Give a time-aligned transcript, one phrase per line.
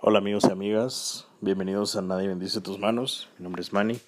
[0.00, 3.28] Hola amigos y amigas, bienvenidos a Nadie bendice tus manos.
[3.36, 4.00] Mi nombre es Manny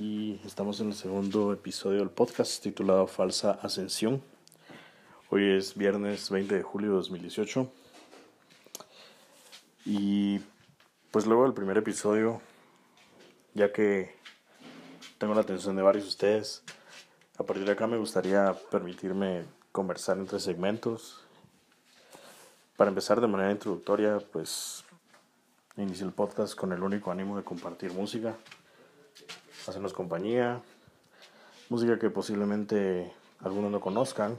[0.00, 4.22] y estamos en el segundo episodio del podcast titulado Falsa Ascensión.
[5.28, 7.70] Hoy es viernes 20 de julio de 2018
[9.84, 10.40] y
[11.10, 12.40] pues luego del primer episodio,
[13.52, 14.14] ya que
[15.18, 16.62] tengo la atención de varios de ustedes,
[17.36, 21.27] a partir de acá me gustaría permitirme conversar entre segmentos
[22.78, 24.84] para empezar de manera introductoria, pues
[25.76, 28.36] inicié el podcast con el único ánimo de compartir música,
[29.66, 30.62] hacernos compañía,
[31.70, 34.38] música que posiblemente algunos no conozcan,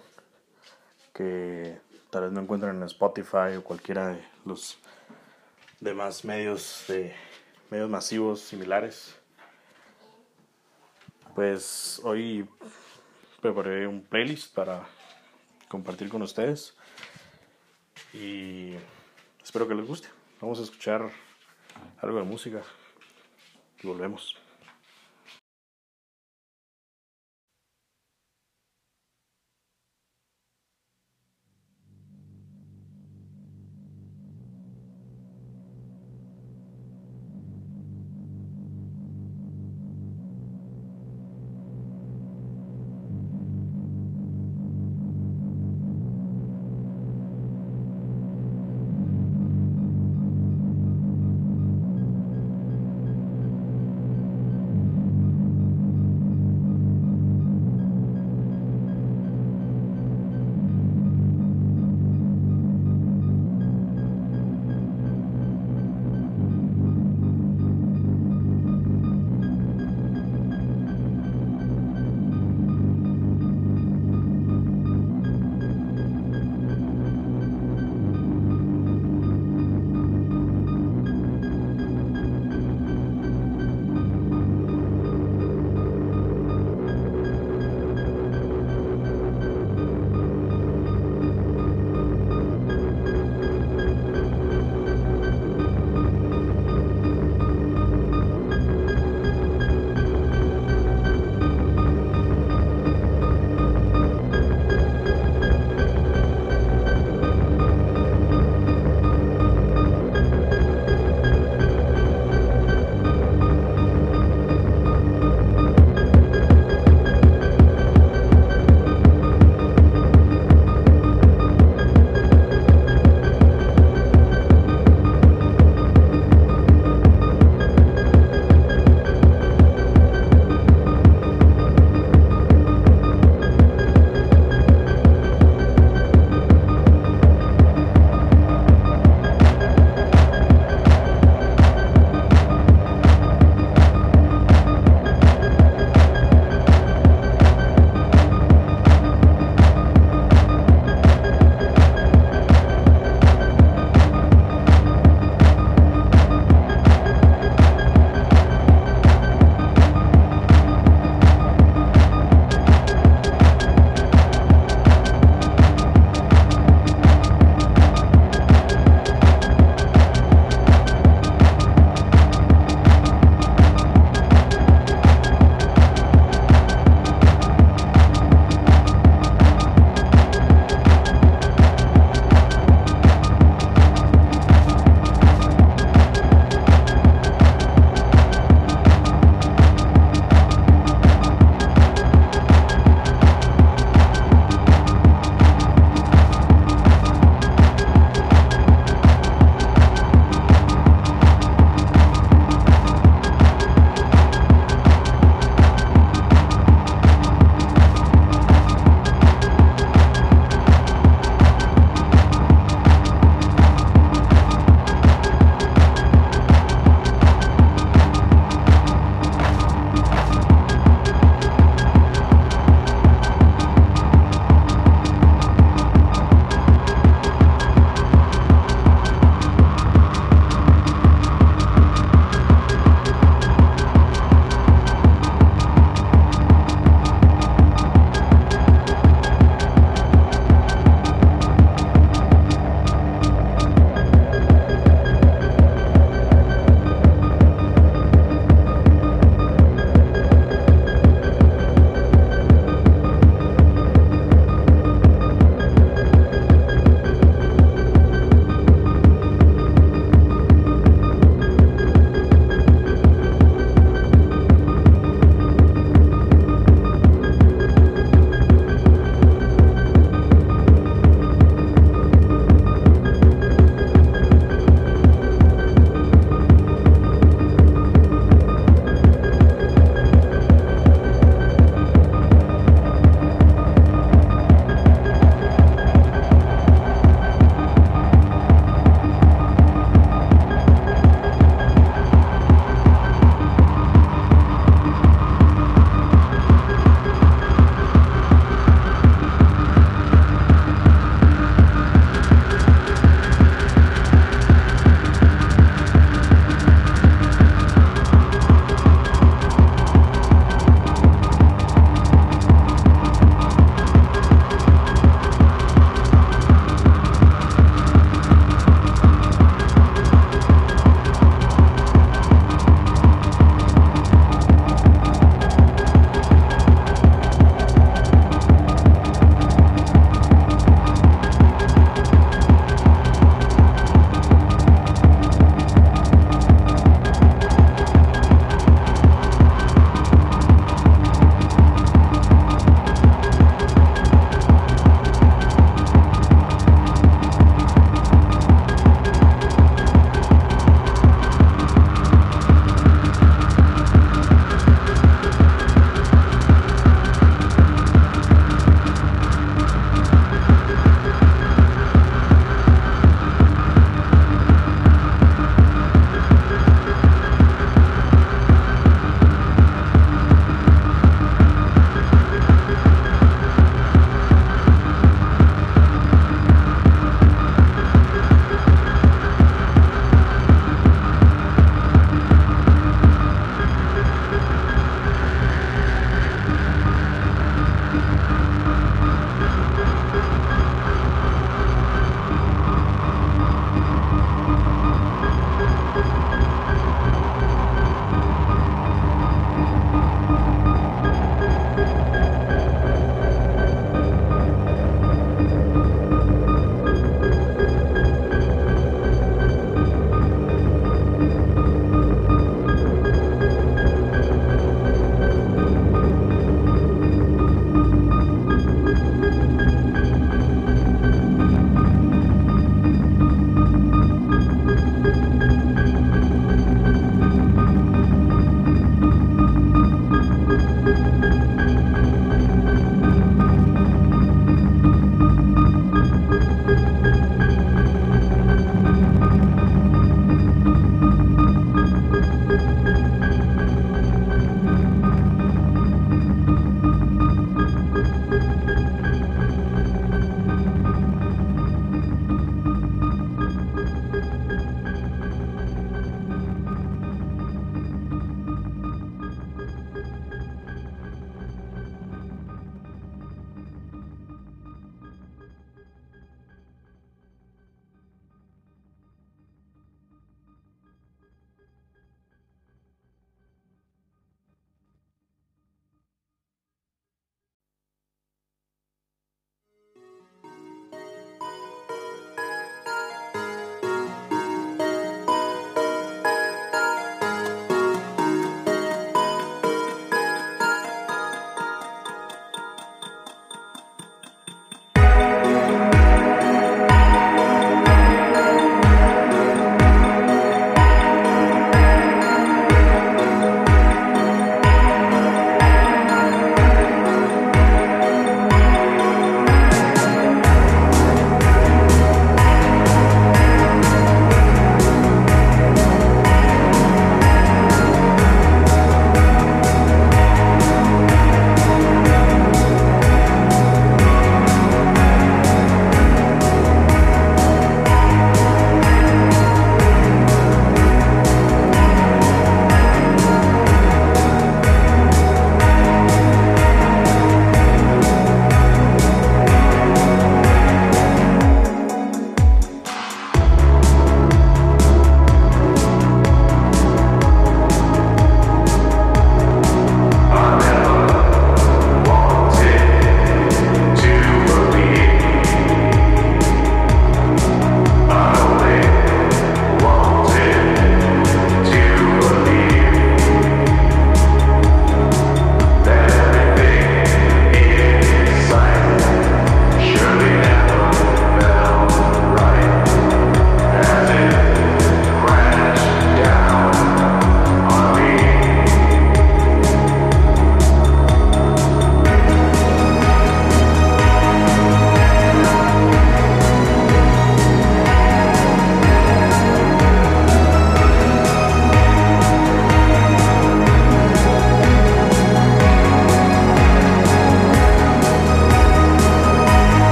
[1.13, 1.81] que
[2.11, 4.77] tal vez no encuentren en Spotify o cualquiera de los
[5.81, 7.13] demás medios de
[7.69, 9.17] medios masivos similares.
[11.35, 12.47] Pues hoy
[13.41, 14.87] preparé un playlist para
[15.67, 16.78] compartir con ustedes
[18.13, 18.73] y
[19.43, 20.07] espero que les guste.
[20.41, 21.09] Vamos a escuchar
[22.01, 22.61] algo de música
[23.81, 24.37] y volvemos.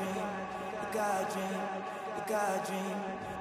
[0.00, 0.26] Dream,
[0.80, 1.60] the God dream,
[2.16, 3.39] the God dream.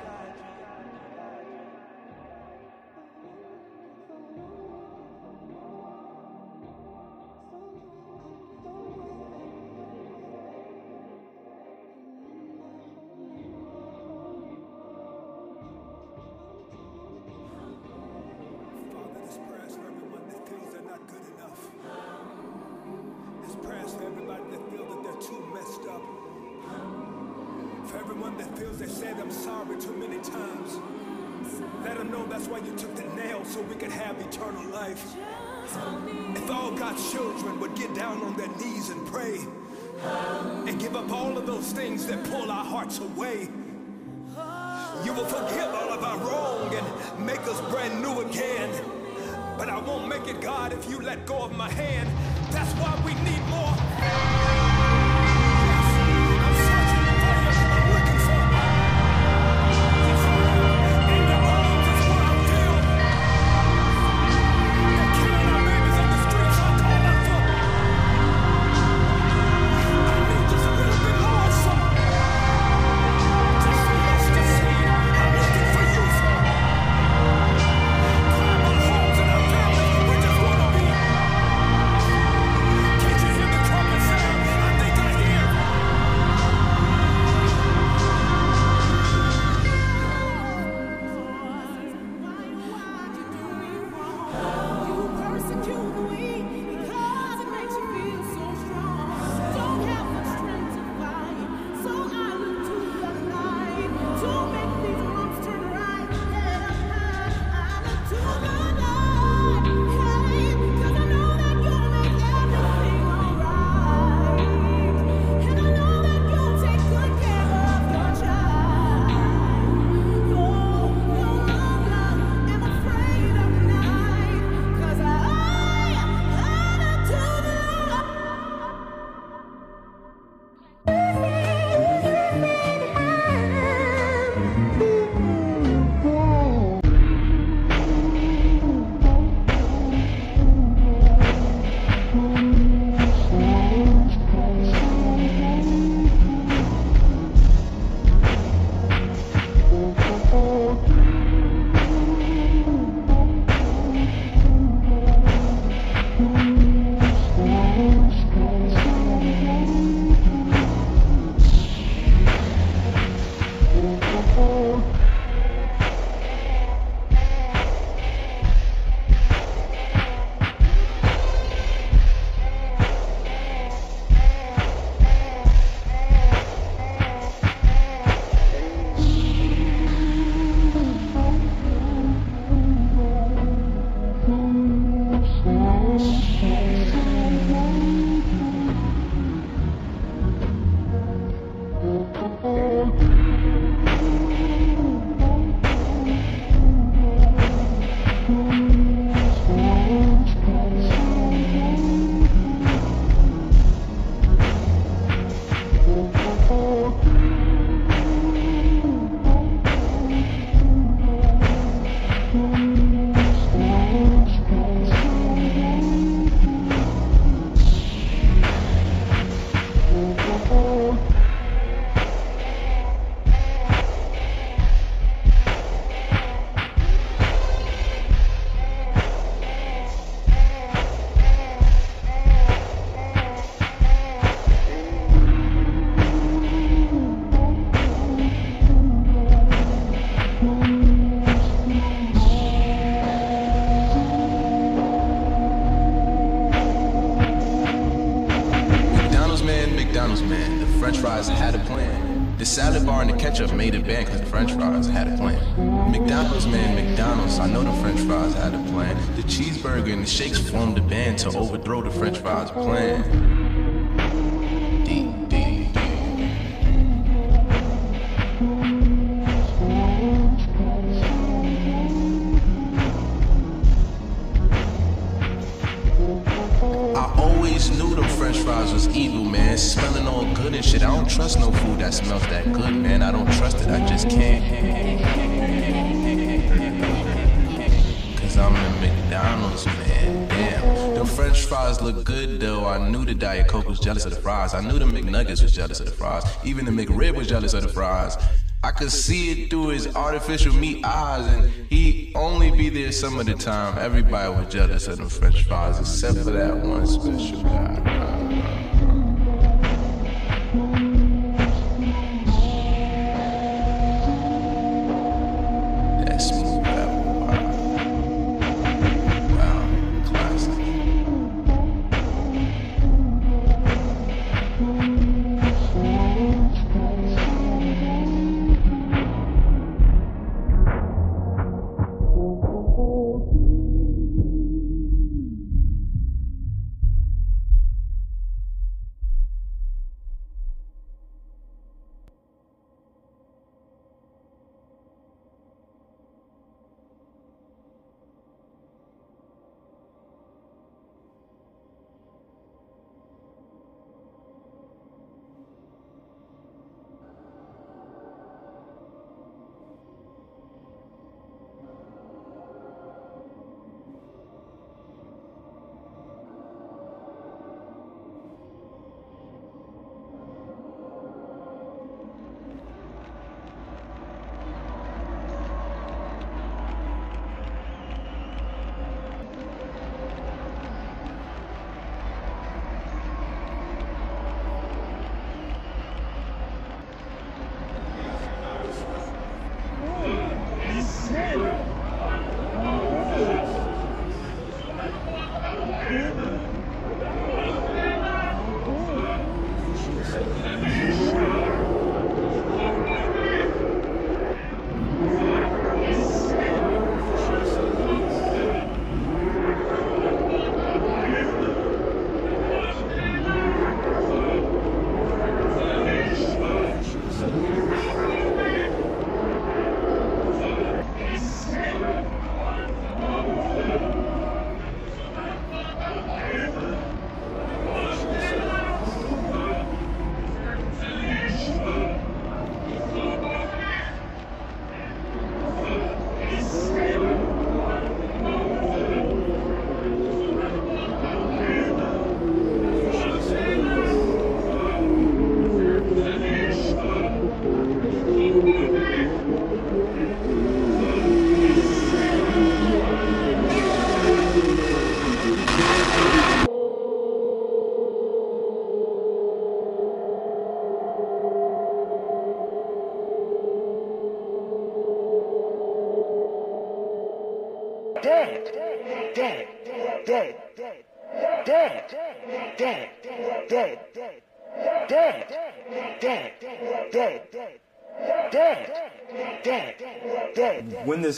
[295.52, 296.24] Jealous of the fries.
[296.44, 298.18] Even the McRib was jealous of the fries.
[298.64, 303.18] I could see it through his artificial meat eyes, and he only be there some
[303.18, 303.78] of the time.
[303.78, 307.69] Everybody was jealous of the French fries, except for that one special guy.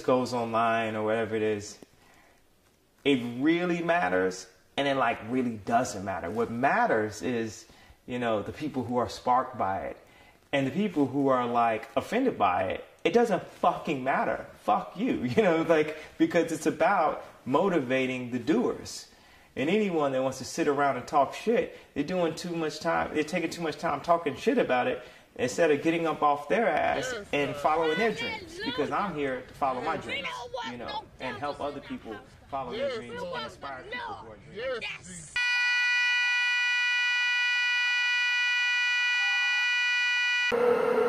[0.01, 1.77] This goes online or whatever it is,
[3.05, 6.29] it really matters and it like really doesn't matter.
[6.31, 7.65] What matters is,
[8.07, 9.97] you know, the people who are sparked by it
[10.51, 12.85] and the people who are like offended by it.
[13.03, 14.45] It doesn't fucking matter.
[14.63, 19.07] Fuck you, you know, like because it's about motivating the doers.
[19.55, 23.11] And anyone that wants to sit around and talk shit, they're doing too much time.
[23.13, 25.03] They're taking too much time talking shit about it
[25.35, 28.59] instead of getting up off their ass and following their dreams.
[28.63, 30.27] Because I'm here to follow my dreams,
[30.69, 32.15] you know, and help other people
[32.49, 34.37] follow their dreams and inspire people who are
[40.51, 41.00] dreamers.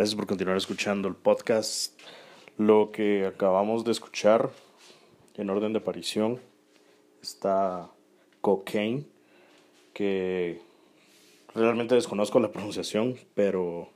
[0.00, 2.00] Gracias por continuar escuchando el podcast.
[2.56, 4.48] Lo que acabamos de escuchar
[5.34, 6.40] en orden de aparición
[7.20, 7.90] está
[8.40, 9.04] Cocaine,
[9.92, 10.58] que
[11.54, 13.90] realmente desconozco la pronunciación, pero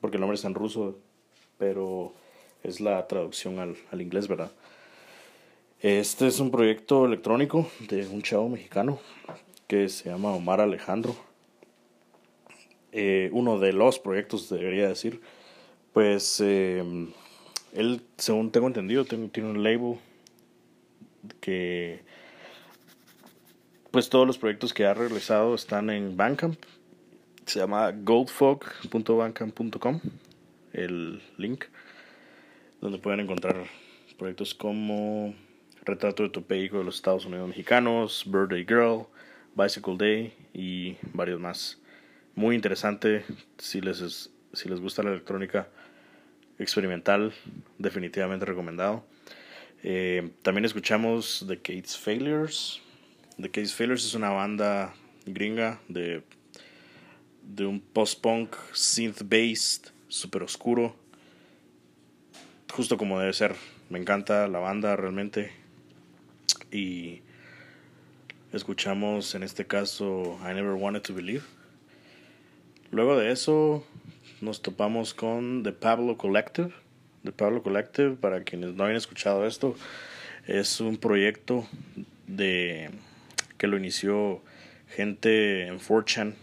[0.00, 0.98] porque el nombre está en ruso,
[1.56, 2.12] pero
[2.64, 4.50] es la traducción al, al inglés, ¿verdad?
[5.78, 8.98] Este es un proyecto electrónico de un chavo mexicano
[9.68, 11.14] que se llama Omar Alejandro.
[12.90, 15.20] Eh, uno de los proyectos, debería decir.
[15.94, 16.84] Pues eh,
[17.72, 19.98] él, según tengo entendido, tiene, tiene un label
[21.40, 22.02] que
[23.90, 26.58] pues todos los proyectos que ha realizado están en Bandcamp.
[27.46, 30.00] Se llama goldfog.bandcamp.com
[30.72, 31.66] el link
[32.80, 33.64] donde pueden encontrar
[34.18, 35.32] proyectos como
[35.84, 39.06] Retrato de tu de los Estados Unidos Mexicanos, Birthday Girl,
[39.54, 41.80] Bicycle Day y varios más.
[42.34, 43.24] Muy interesante
[43.58, 45.68] si les, si les gusta la electrónica
[46.58, 47.32] experimental,
[47.78, 49.04] definitivamente recomendado.
[49.82, 52.80] Eh, también escuchamos The Kate's Failures.
[53.36, 54.94] The Kate's Failures es una banda
[55.26, 56.22] gringa de,
[57.42, 60.96] de un post-punk synth-based, super oscuro,
[62.72, 63.54] justo como debe ser.
[63.90, 65.52] Me encanta la banda realmente.
[66.70, 67.20] Y
[68.52, 71.44] escuchamos en este caso I Never Wanted to Believe.
[72.90, 73.86] Luego de eso
[74.44, 76.70] nos topamos con The Pablo Collective.
[77.24, 79.74] The Pablo Collective, para quienes no hayan escuchado esto,
[80.46, 81.66] es un proyecto
[82.26, 82.90] de
[83.56, 84.42] que lo inició
[84.88, 86.34] gente en 4chan,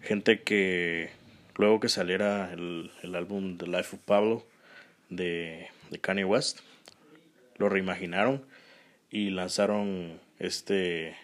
[0.00, 1.10] gente que
[1.56, 4.46] luego que saliera el, el álbum The Life of Pablo
[5.10, 6.60] de, de Kanye West,
[7.58, 8.42] lo reimaginaron
[9.10, 11.16] y lanzaron este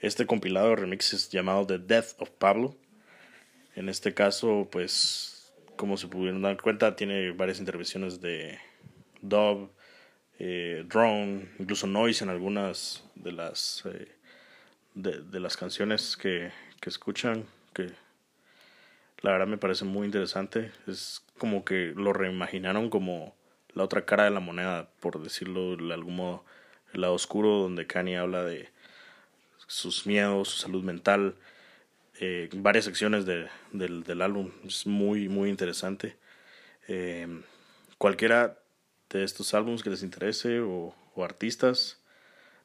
[0.00, 2.76] este compilado de remixes llamado The Death of Pablo.
[3.78, 8.58] En este caso, pues, como se pudieron dar cuenta, tiene varias intervenciones de
[9.22, 9.70] dub,
[10.40, 14.08] eh, drone, incluso noise en algunas de las eh,
[14.94, 17.92] de, de, las canciones que, que escuchan, que
[19.20, 20.72] la verdad me parece muy interesante.
[20.88, 23.36] Es como que lo reimaginaron como
[23.74, 26.44] la otra cara de la moneda, por decirlo de algún modo,
[26.94, 28.70] el lado oscuro donde Kanye habla de
[29.68, 31.36] sus miedos, su salud mental,
[32.20, 34.50] eh, varias secciones de, del, del, álbum.
[34.66, 36.16] Es muy, muy interesante.
[36.88, 37.42] Eh,
[37.96, 38.58] cualquiera
[39.10, 42.00] de estos álbumes que les interese o, o, artistas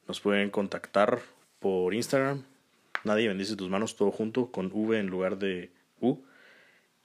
[0.08, 1.20] nos pueden contactar
[1.60, 2.44] por Instagram.
[3.04, 6.18] Nadie bendice tus manos todo junto con V en lugar de U.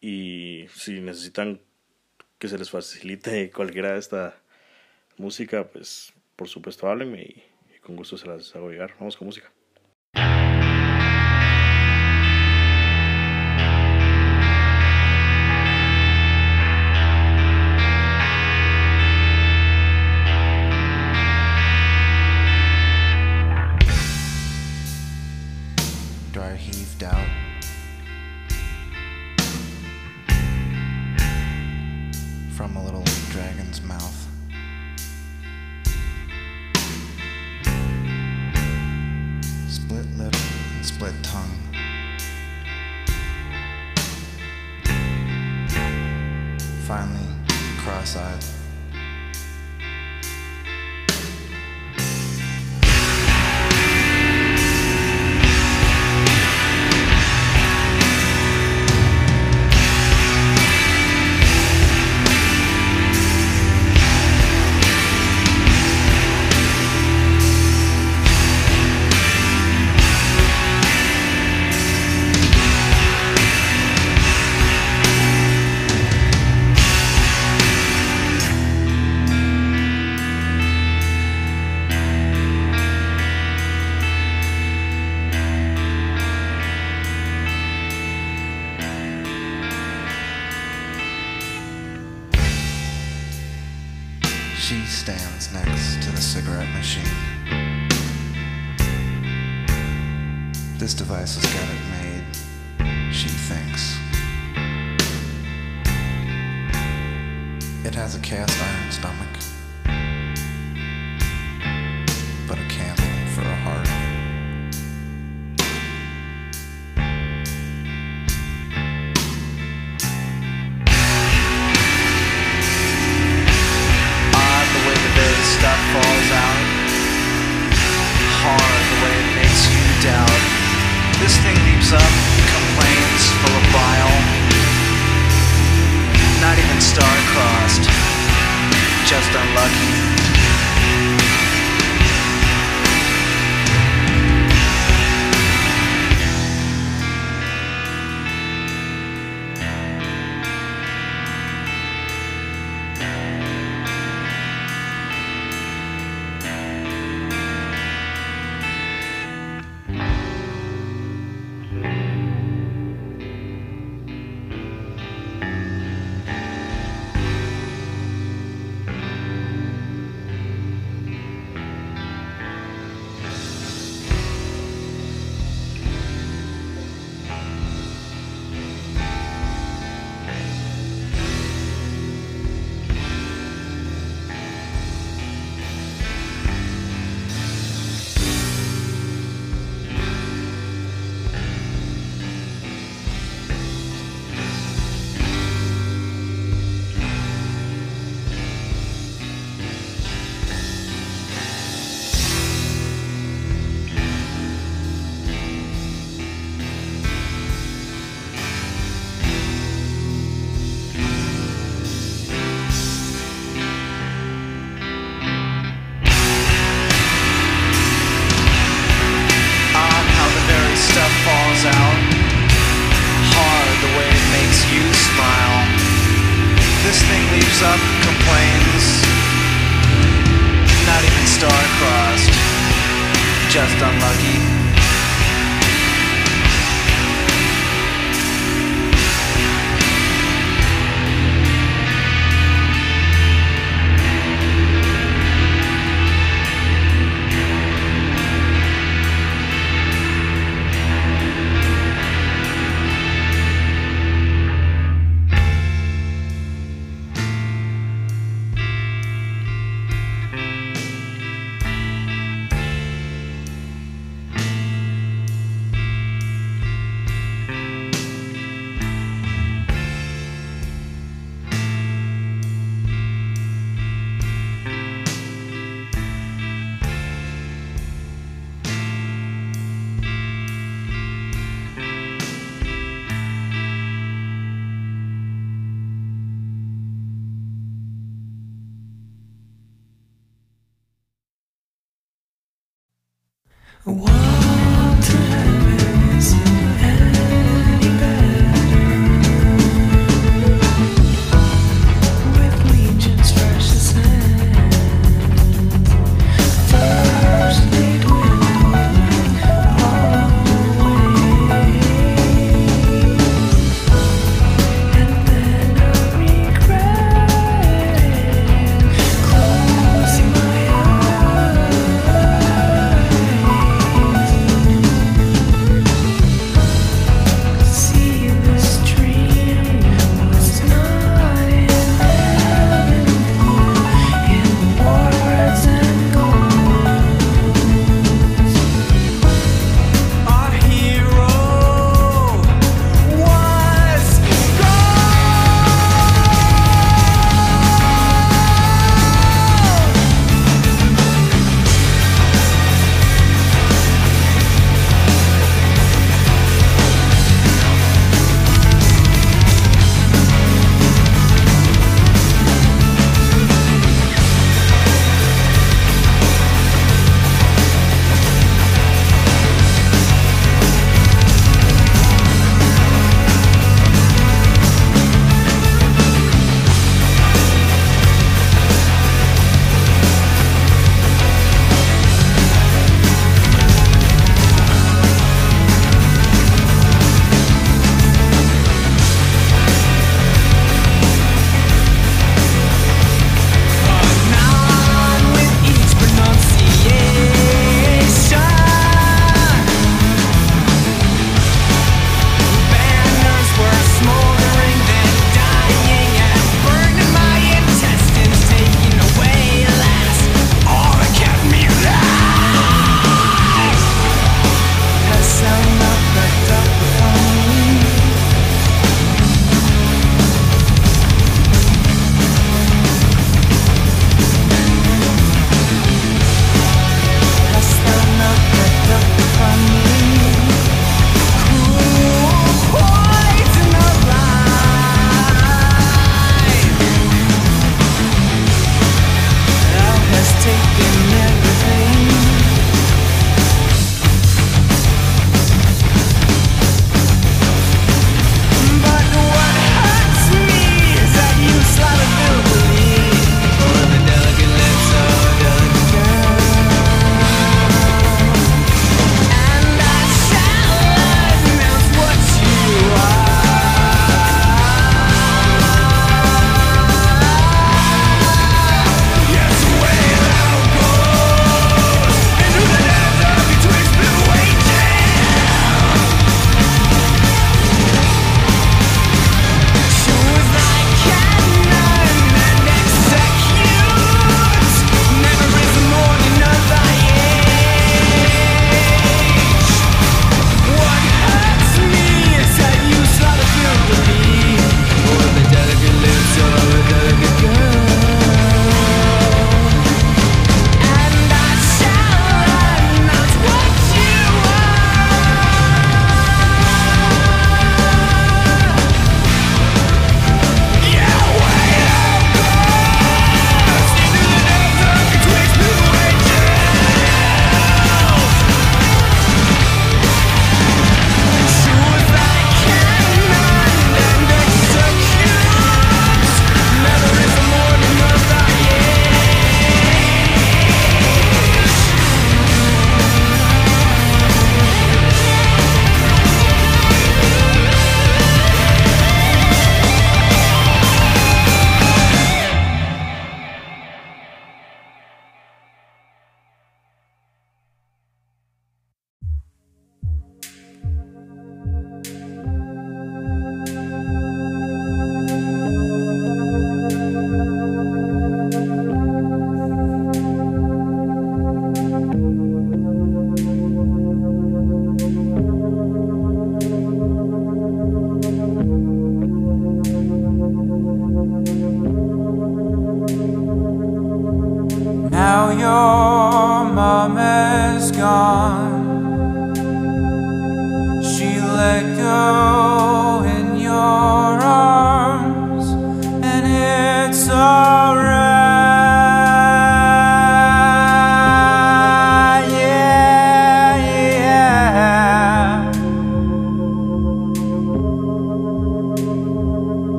[0.00, 1.60] Y si necesitan
[2.38, 4.40] que se les facilite cualquiera de esta
[5.18, 7.44] música, pues por supuesto háblenme y,
[7.76, 8.94] y con gusto se las hago llegar.
[8.98, 9.52] Vamos con música.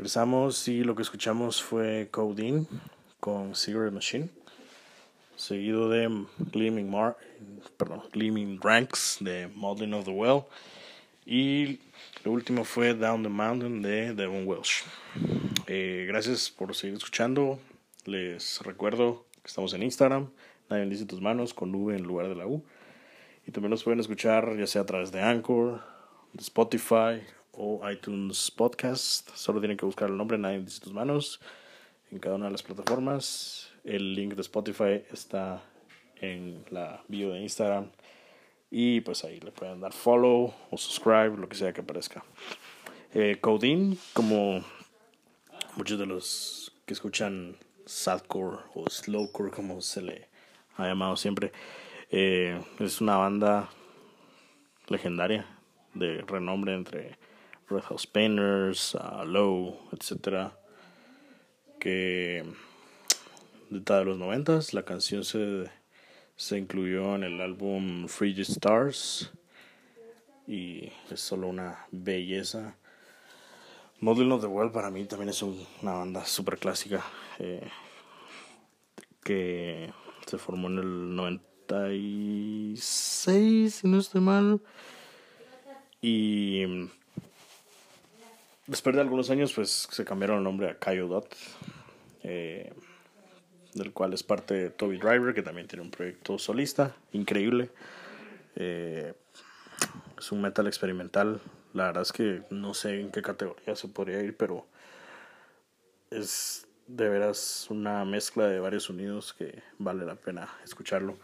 [0.00, 2.64] Regresamos y lo que escuchamos fue Codeine
[3.20, 4.30] con Cigarette Machine,
[5.36, 7.18] seguido de Gleaming, Mar
[7.76, 10.44] perdón, Gleaming Ranks de Modeling of the Well
[11.26, 11.80] y
[12.24, 14.84] lo último fue Down the Mountain de Devon Welsh.
[15.66, 17.58] Eh, gracias por seguir escuchando.
[18.06, 20.30] Les recuerdo que estamos en Instagram,
[20.70, 22.64] Nadie dice tus manos con V en lugar de la U.
[23.46, 25.82] Y también nos pueden escuchar ya sea a través de Anchor,
[26.32, 27.20] de Spotify
[27.52, 29.30] o iTunes Podcast.
[29.34, 31.40] Solo tienen que buscar el nombre Nadie dice tus manos
[32.10, 33.70] en cada una de las plataformas.
[33.84, 35.62] El link de Spotify está
[36.20, 37.90] en la bio de Instagram.
[38.70, 42.24] Y pues ahí le pueden dar follow o subscribe, lo que sea que aparezca.
[43.12, 44.64] Eh, como
[45.76, 50.28] muchos de los que escuchan sadcore o slowcore, como se le
[50.76, 51.52] ha llamado siempre,
[52.10, 53.70] eh, es una banda
[54.86, 55.46] legendaria
[55.94, 57.16] de renombre entre
[57.70, 60.52] Red House Painters, uh, Low, etcétera,
[61.78, 62.44] que
[63.70, 65.70] de los noventas la canción se,
[66.36, 69.30] se incluyó en el álbum Frigid Stars
[70.46, 72.76] y es solo una belleza.
[74.00, 77.04] Model of the World para mí también es un- una banda super clásica
[77.38, 77.68] eh,
[79.22, 79.92] que
[80.26, 84.60] se formó en el 96, si no estoy mal.
[86.02, 86.64] Y
[88.70, 91.34] después de algunos años, pues se cambiaron el nombre a Kaio Dot,
[92.22, 92.72] eh,
[93.74, 97.70] del cual es parte Toby Driver, que también tiene un proyecto solista increíble.
[98.54, 99.12] Eh,
[100.16, 101.40] es un metal experimental.
[101.72, 104.66] La verdad es que no sé en qué categoría se podría ir, pero
[106.10, 111.18] es de veras una mezcla de varios sonidos que vale la pena escucharlo.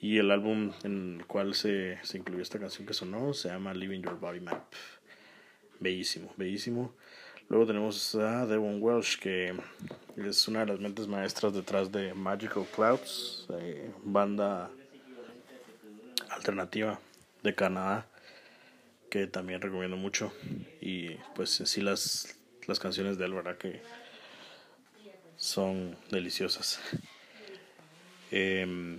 [0.00, 3.72] Y el álbum en el cual se, se incluyó esta canción que sonó se llama
[3.72, 4.64] Living Your Body Map.
[5.80, 6.92] Bellísimo, bellísimo.
[7.48, 9.54] Luego tenemos a Devon Welsh, que
[10.16, 14.70] es una de las mentes maestras detrás de Magical Clouds, eh, banda
[16.30, 16.98] alternativa
[17.44, 18.06] de Canadá,
[19.08, 20.32] que también recomiendo mucho.
[20.80, 23.56] Y pues en sí las, las canciones de él, ¿verdad?
[23.56, 23.80] Que
[25.36, 26.80] son deliciosas.
[28.30, 28.98] Em,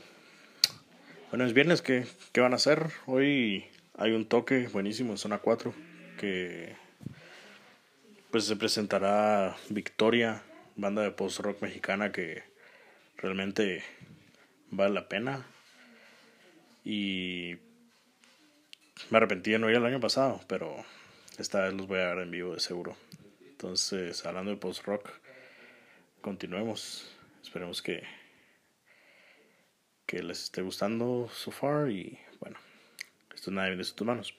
[1.29, 2.87] bueno, es viernes, ¿qué, ¿qué van a hacer?
[3.05, 3.65] Hoy
[3.95, 5.88] hay un toque buenísimo en zona 4
[6.19, 6.75] que
[8.29, 10.43] pues se presentará Victoria,
[10.75, 12.43] banda de post rock mexicana que
[13.17, 13.83] realmente
[14.69, 15.45] vale la pena.
[16.83, 17.55] Y
[19.09, 20.75] me arrepentí de no ir el año pasado, pero
[21.37, 22.97] esta vez los voy a ver en vivo de seguro.
[23.49, 25.09] Entonces, hablando de post-rock,
[26.21, 27.15] continuemos.
[27.41, 28.03] Esperemos que,
[30.05, 32.57] que les esté gustando so far y bueno,
[33.33, 34.35] esto nada viene de tus manos.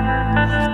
[0.00, 0.67] Thank you.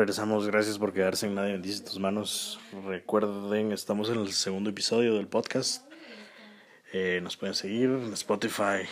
[0.00, 2.58] Regresamos, gracias por quedarse en Nadie bendice tus manos.
[2.86, 5.84] Recuerden, estamos en el segundo episodio del podcast.
[6.94, 8.88] Eh, nos pueden seguir en Spotify,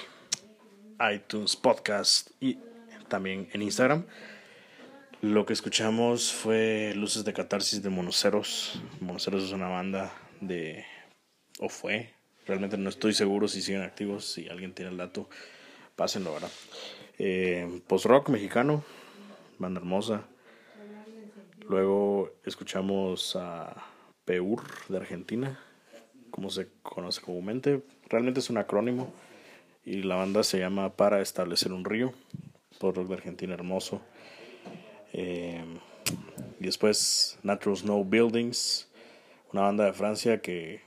[1.11, 2.59] iTunes Podcast y
[3.09, 4.05] también en Instagram.
[5.23, 8.79] Lo que escuchamos fue Luces de Catarsis de Monoceros.
[9.01, 10.13] Monoceros es una banda
[10.43, 10.85] de...
[11.59, 12.13] o fue.
[12.47, 14.31] Realmente no estoy seguro si siguen activos.
[14.31, 15.31] Si alguien tiene el dato,
[15.97, 16.51] pásenlo, ¿verdad?
[17.19, 18.85] Eh, Post rock mexicano,
[19.59, 20.27] banda hermosa.
[21.69, 23.77] Luego escuchamos a
[24.25, 25.61] PEUR de Argentina,
[26.31, 27.83] como se conoce comúnmente.
[28.09, 29.13] Realmente es un acrónimo
[29.85, 32.15] y la banda se llama Para Establecer un Río,
[32.79, 34.01] por rock de Argentina hermoso.
[35.13, 35.63] Eh,
[36.59, 38.89] y después Natural Snow Buildings,
[39.53, 40.81] una banda de Francia que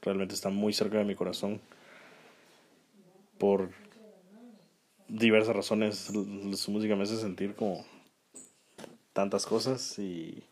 [0.00, 1.60] realmente está muy cerca de mi corazón
[3.36, 3.68] por
[5.08, 6.10] diversas razones.
[6.54, 7.84] Su música me hace sentir como
[9.16, 10.44] tantas cosas y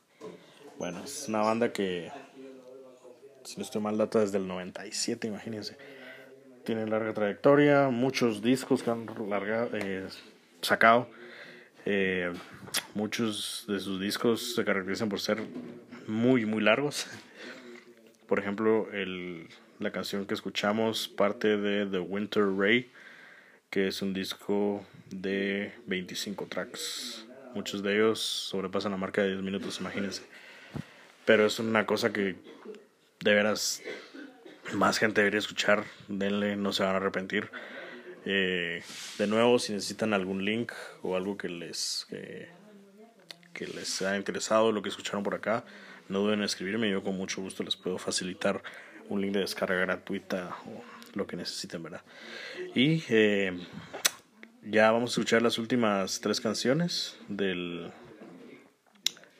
[0.79, 2.11] bueno, es una banda que
[3.45, 5.77] si no estoy mal data desde el 97, imagínense.
[6.65, 9.07] Tiene larga trayectoria, muchos discos que han
[9.75, 10.07] eh,
[10.63, 11.11] sacado.
[11.85, 12.33] Eh,
[12.95, 15.43] muchos de sus discos se caracterizan por ser
[16.07, 17.07] muy, muy largos.
[18.27, 22.91] Por ejemplo, el, la canción que escuchamos parte de The Winter Ray,
[23.69, 27.27] que es un disco de 25 tracks.
[27.55, 30.23] Muchos de ellos sobrepasan la marca de 10 minutos, imagínense.
[31.25, 32.37] Pero es una cosa que
[33.21, 33.83] de veras
[34.75, 35.85] más gente debería escuchar.
[36.09, 37.51] Denle, no se van a arrepentir.
[38.27, 38.83] Eh,
[39.19, 40.73] de nuevo, si necesitan algún link
[41.03, 42.49] o algo que les, que,
[43.53, 45.65] que les haya interesado lo que escucharon por acá,
[46.09, 46.91] no deben escribirme.
[46.91, 48.63] Yo con mucho gusto les puedo facilitar
[49.09, 50.83] un link de descarga gratuita o
[51.15, 52.03] lo que necesiten, ¿verdad?
[52.75, 53.57] Y eh,
[54.67, 57.91] ya vamos a escuchar las últimas tres canciones del,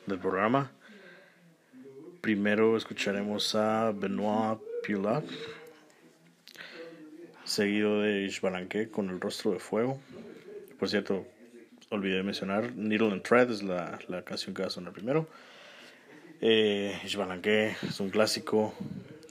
[0.05, 0.71] del programa.
[2.21, 5.25] Primero escucharemos a Benoit Piolat,
[7.43, 9.99] seguido de Ishbalanque con el rostro de fuego.
[10.79, 11.25] Por cierto,
[11.89, 15.27] olvidé mencionar, Needle and Thread es la, la canción que va a sonar primero.
[16.41, 18.73] Eh, es un clásico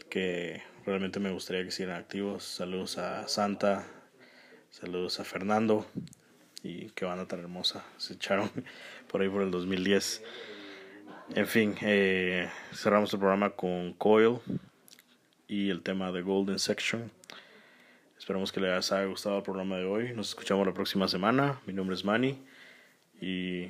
[0.09, 2.45] que realmente me gustaría que siguieran activos.
[2.45, 3.87] Saludos a Santa,
[4.81, 5.87] saludos a Fernando
[6.65, 8.51] y qué banda tan hermosa se echaron
[9.09, 10.23] por ahí por el 2010.
[11.37, 14.39] En fin, eh, cerramos el programa con Coil
[15.47, 17.13] y el tema de Golden Section.
[18.19, 20.13] Esperamos que les haya gustado el programa de hoy.
[20.13, 21.61] Nos escuchamos la próxima semana.
[21.67, 22.43] Mi nombre es Manny
[23.21, 23.69] y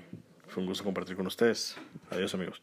[0.49, 1.77] fue un gusto compartir con ustedes.
[2.11, 2.63] Adiós amigos.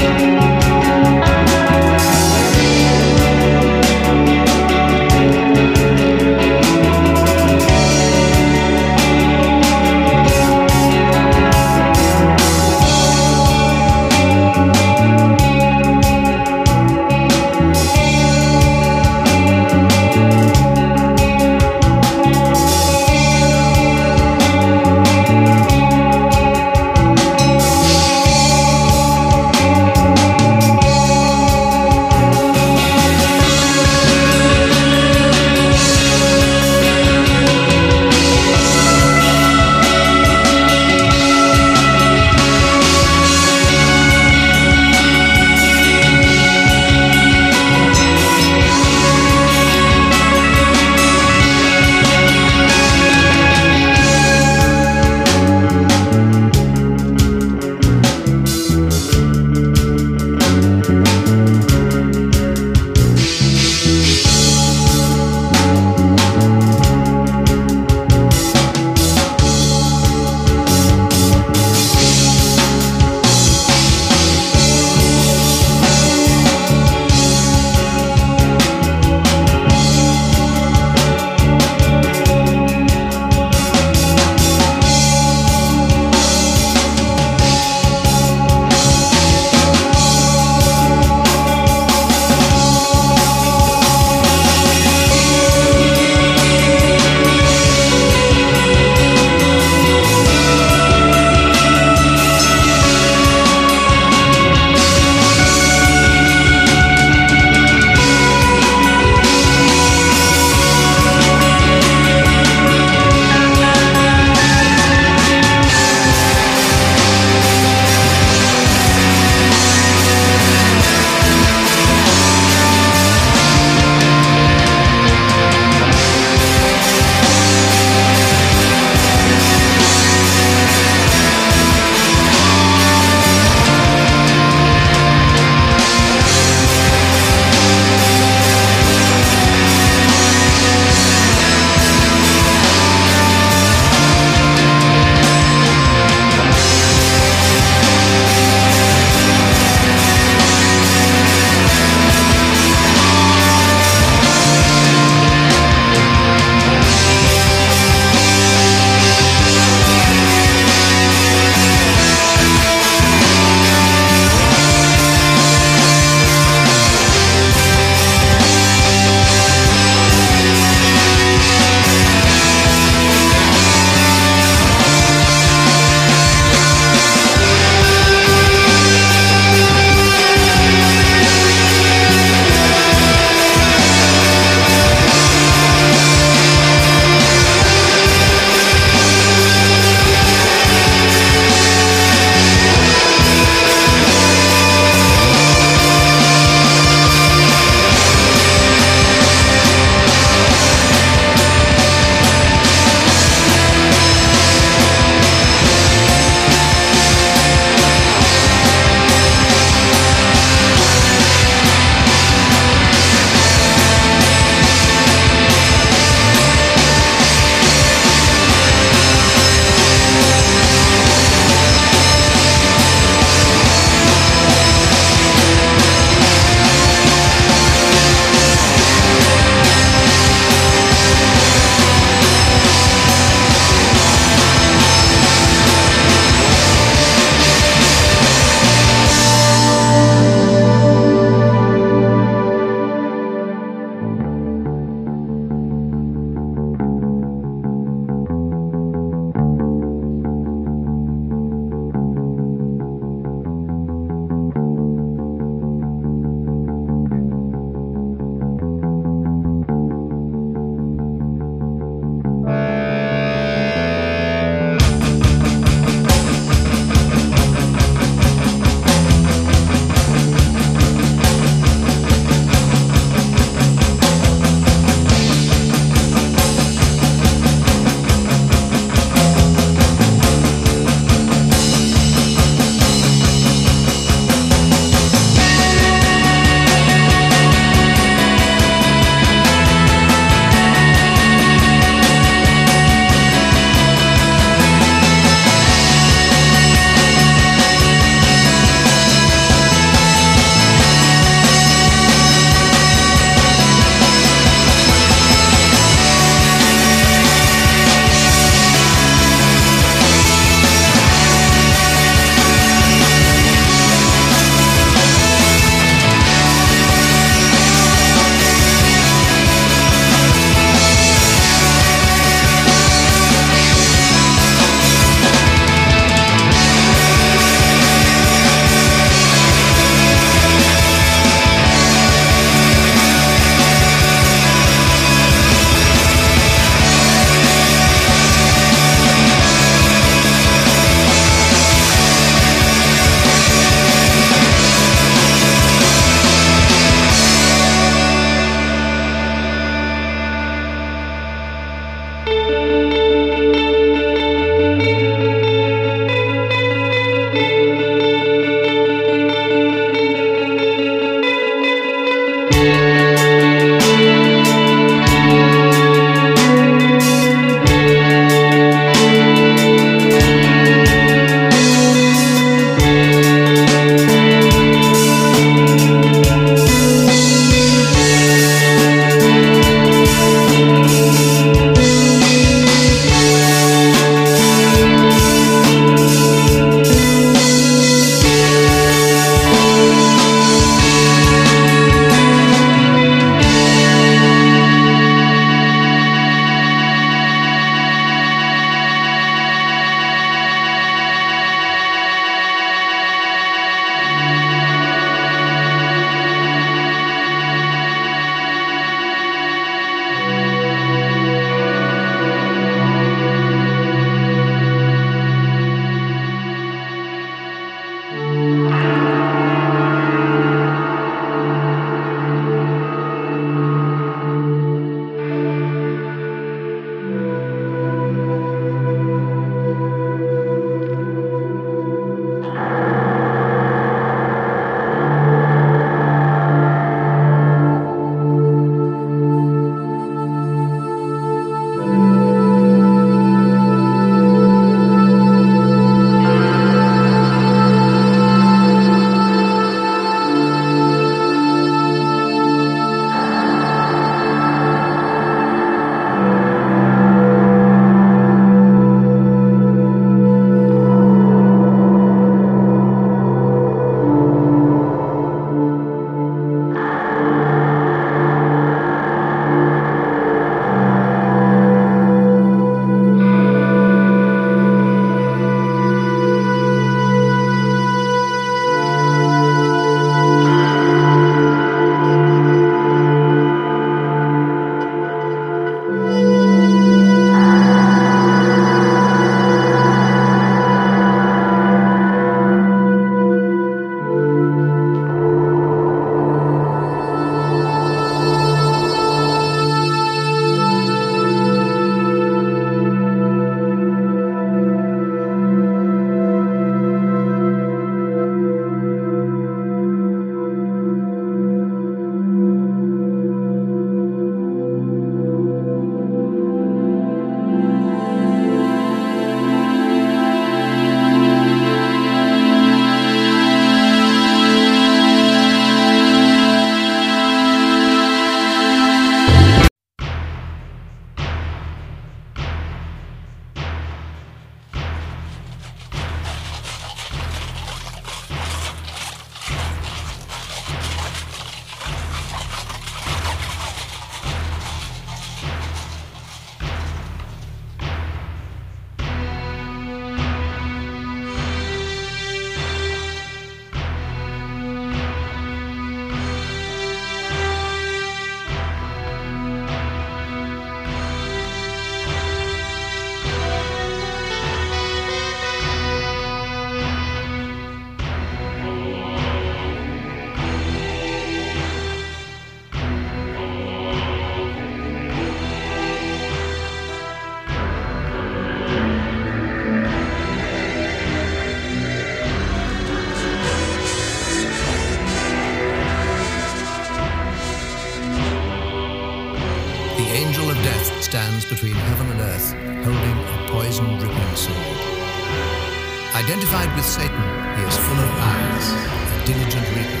[596.96, 597.12] Satan,
[597.58, 600.00] he is full of eyes, a diligent reaper,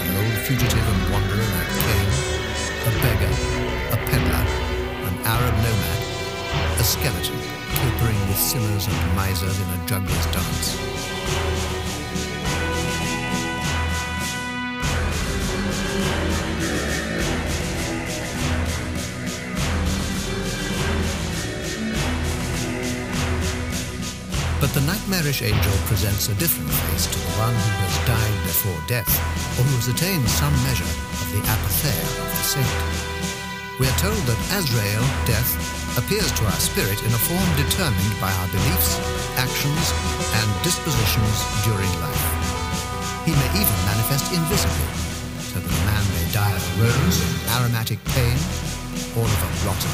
[0.00, 2.08] an old fugitive and wanderer like Cain,
[2.88, 3.34] a beggar,
[3.92, 4.46] a peddler,
[5.08, 7.38] an Arab nomad, a skeleton
[7.74, 11.11] capering with sinners and misers in a juggler's dance.
[25.32, 29.08] The angel presents a different face to the one who has died before death,
[29.56, 32.80] or who has attained some measure of the apatheia of the saint.
[33.80, 35.48] We are told that Azrael, death,
[35.96, 39.00] appears to our spirit in a form determined by our beliefs,
[39.40, 39.86] actions,
[40.36, 42.24] and dispositions during life.
[43.24, 44.90] He may even manifest invisibly,
[45.48, 47.18] so that a man may die of a rose,
[47.56, 48.36] aromatic pain,
[49.16, 49.92] or of a rotten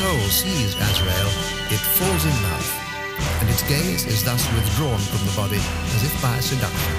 [0.00, 1.30] soul sees Azrael,
[1.68, 2.68] it falls in love,
[3.40, 5.60] and its gaze is thus withdrawn from the body
[5.92, 6.94] as if by a seduction.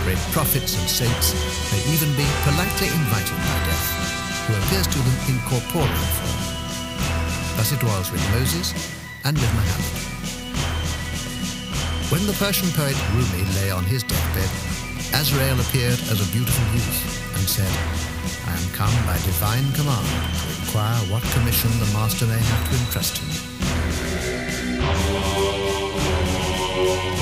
[0.00, 1.36] Great prophets and saints
[1.68, 3.88] may even be politely invited by death,
[4.48, 6.42] who appears to them in corporeal form.
[7.60, 8.72] Thus it was with Moses
[9.28, 9.92] and with Muhammad.
[12.08, 14.48] When the Persian poet Rumi lay on his deathbed,
[15.20, 17.74] Azrael appeared as a beautiful youth and said,
[18.48, 23.16] I am come by divine command inquire what commission the master may have to entrust
[27.16, 27.21] to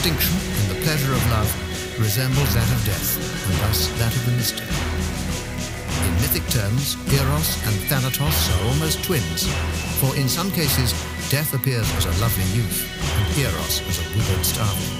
[0.00, 3.16] of extinction in the pleasure of love resembles that of death,
[3.48, 4.66] and thus that of the mystic.
[6.06, 9.46] In mythic terms, Eros and Thanatos are almost twins,
[10.00, 10.92] for in some cases,
[11.30, 14.99] death appears as a lovely youth, and Eros as a withered starveling.